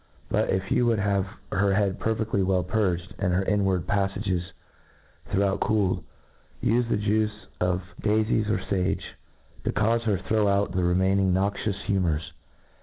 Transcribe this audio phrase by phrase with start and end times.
[0.29, 4.41] But, i^ you would havtf her head perfeftly well purged, and her inward paffages
[5.27, 6.03] thoroughly cooled,
[6.63, 9.03] life the juice of daifies or fage,
[9.63, 12.33] to caufe her throw out the re maining noxidus humours.